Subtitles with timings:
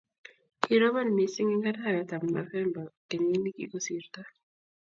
[0.61, 4.21] kirobon mising' eng' arawetab Novemba kenyit ne kikosirto.